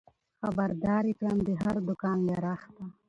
[0.39, 2.83] خبر دار يې کړم د هر دوکان له رخته